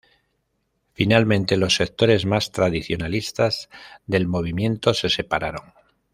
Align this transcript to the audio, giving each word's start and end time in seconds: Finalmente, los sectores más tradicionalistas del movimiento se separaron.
Finalmente, 0.93 1.57
los 1.57 1.75
sectores 1.75 2.25
más 2.25 2.51
tradicionalistas 2.51 3.69
del 4.07 4.27
movimiento 4.27 4.95
se 4.95 5.11
separaron. 5.11 5.73